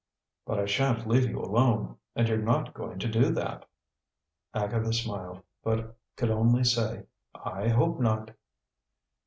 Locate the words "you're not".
2.27-2.73